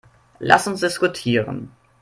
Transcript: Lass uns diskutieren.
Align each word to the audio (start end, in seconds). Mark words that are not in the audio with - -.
Lass 0.39 0.65
uns 0.65 0.79
diskutieren. 0.81 1.71